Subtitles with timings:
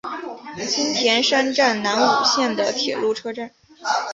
[0.67, 3.51] 津田山站南武线的铁路车站。